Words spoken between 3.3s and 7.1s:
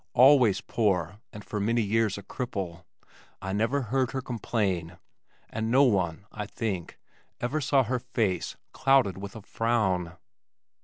I never heard her complain, and no one, I think,